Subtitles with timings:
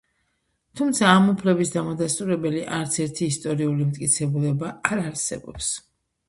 [0.79, 5.71] თუმცა ამ უფლების დამადასტურებელი არც ერთი ისტორიული მტკიცებულება არ არსებობს.